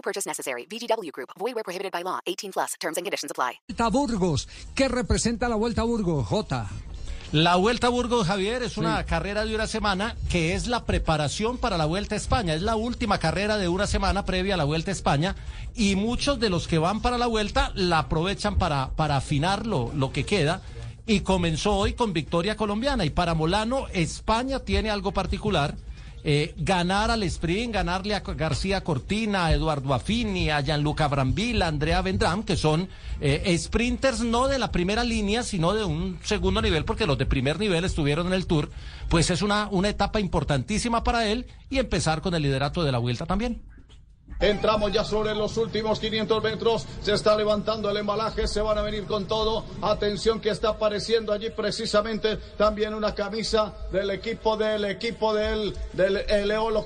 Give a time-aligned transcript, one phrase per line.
[0.00, 0.66] No purchase necessary.
[0.66, 1.30] VGW Group.
[1.38, 2.20] Void where prohibited by law.
[2.26, 2.74] 18 plus.
[2.80, 3.60] Terms and conditions apply.
[3.68, 4.48] Vuelta a Burgos.
[4.74, 6.68] ¿Qué representa la Vuelta a Burgos, Jota?
[7.32, 11.58] La Vuelta a Burgos, Javier, es una carrera de una semana que es la preparación
[11.58, 12.54] para la Vuelta a España.
[12.54, 15.36] Es la última carrera de una semana previa a la Vuelta a España
[15.76, 19.92] y muchos de los que van para la Vuelta la aprovechan para, para afinar lo,
[19.94, 20.62] lo que queda.
[21.06, 23.04] Y comenzó hoy con victoria colombiana.
[23.04, 25.74] Y para Molano, España tiene algo particular.
[26.22, 31.68] Eh, ganar al sprint, ganarle a García Cortina, a Eduardo Affini, a Gianluca Brambilla, a
[31.68, 32.88] Andrea Vendram, que son
[33.20, 37.26] eh, sprinters no de la primera línea, sino de un segundo nivel, porque los de
[37.26, 38.70] primer nivel estuvieron en el Tour,
[39.08, 42.98] pues es una, una etapa importantísima para él y empezar con el liderato de la
[42.98, 43.62] vuelta también.
[44.38, 46.86] Entramos ya sobre los últimos 500 metros.
[47.02, 48.46] Se está levantando el embalaje.
[48.46, 49.64] Se van a venir con todo.
[49.82, 56.24] Atención que está apareciendo allí precisamente también una camisa del equipo del equipo del, del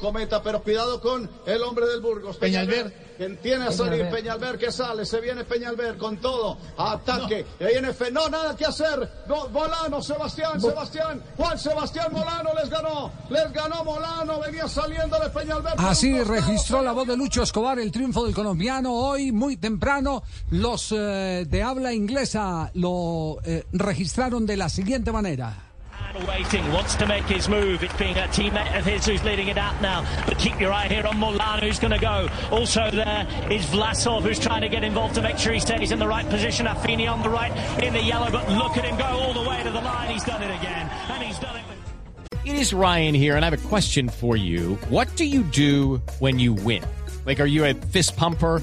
[0.00, 0.42] Cometa.
[0.42, 2.36] Pero cuidado con el hombre del Burgos.
[2.38, 3.03] Peñalver.
[3.42, 5.04] Tiene a salir Peñalver que sale.
[5.04, 6.58] Se viene Peñalver con todo.
[6.76, 7.46] Ataque.
[7.60, 8.10] Y ahí viene Fe.
[8.10, 9.08] No, nada que hacer.
[9.28, 11.22] No, Molano, Sebastián, Sebastián.
[11.36, 13.10] Juan Sebastián Molano les ganó.
[13.30, 14.40] Les ganó Molano.
[14.40, 15.74] Venía saliendo de Peñalver.
[15.78, 18.92] Así registró la voz de Lucho Escobar el triunfo del colombiano.
[18.92, 25.73] Hoy, muy temprano, los eh, de habla inglesa lo eh, registraron de la siguiente manera.
[26.14, 27.82] And waiting, wants to make his move.
[27.82, 30.04] It's being a teammate of his who's leading it out now.
[30.26, 32.28] But keep your eye here on Molano, who's going to go.
[32.52, 35.98] Also there is Vlasov, who's trying to get involved to make sure he stays in
[35.98, 36.66] the right position.
[36.66, 37.50] Affini on the right
[37.82, 40.10] in the yellow, but look at him go all the way to the line.
[40.10, 41.62] He's done it again, and he's done it.
[41.68, 44.74] with- It is Ryan here, and I have a question for you.
[44.88, 46.84] What do you do when you win?
[47.26, 48.62] Like, are you a fist pumper?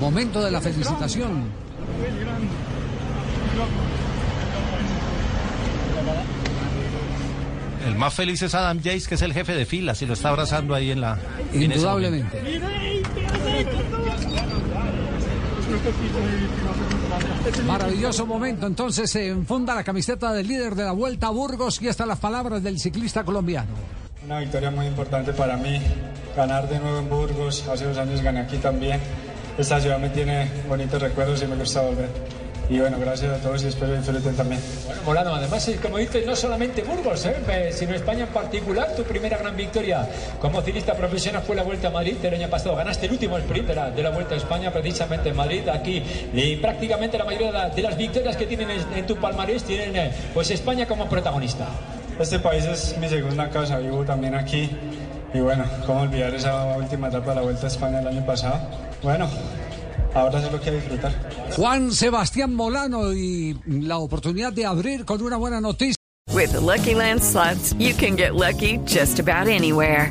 [0.00, 1.50] Momento de la felicitación.
[7.86, 10.30] El más feliz es Adam Jace, que es el jefe de filas y lo está
[10.30, 11.18] abrazando ahí en la.
[11.52, 12.42] Indudablemente.
[17.66, 18.66] Maravilloso momento.
[18.66, 22.18] Entonces se enfunda la camiseta del líder de la Vuelta a Burgos y están las
[22.18, 24.05] palabras del ciclista colombiano.
[24.26, 25.80] Una victoria muy importante para mí.
[26.36, 27.64] Ganar de nuevo en Burgos.
[27.68, 28.98] Hace dos años gané aquí también.
[29.56, 32.08] Esta ciudad me tiene bonitos recuerdos y me gusta volver.
[32.68, 34.60] Y bueno, gracias a todos y espero que disfruten también.
[34.84, 39.04] Bueno, Molano, además, eh, como dices, no solamente Burgos, eh, sino España en particular, tu
[39.04, 40.04] primera gran victoria
[40.40, 42.74] como ciclista profesional fue la Vuelta a Madrid el año pasado.
[42.74, 46.02] Ganaste el último sprint de la, Vuelta a España, precisamente en Madrid, aquí.
[46.34, 50.12] Y prácticamente la mayoría de las victorias que tienen en, en tu palmarés tienen eh,
[50.34, 51.68] pues España como protagonista.
[52.18, 54.70] Este país es mi segunda casa, vivo también aquí.
[55.34, 58.58] Y bueno, cómo olvidar esa última etapa de la Vuelta a España el año pasado.
[59.02, 59.28] Bueno,
[60.14, 61.12] ahora sí lo quiero disfrutar.
[61.54, 65.96] Juan Sebastián Molano y la oportunidad de abrir con una buena noticia.
[66.32, 70.10] With the Lucky Land slots, you can get lucky just about anywhere.